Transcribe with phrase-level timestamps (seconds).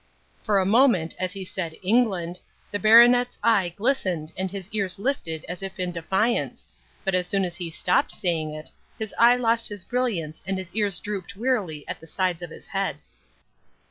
[0.41, 2.39] For a moment, as he said "England,"
[2.71, 6.67] the baronet's eye glistened and his ears lifted as if in defiance,
[7.05, 10.73] but as soon as he stopped saying it his eye lost its brilliance and his
[10.73, 12.95] ears dropped wearily at the sides of his head.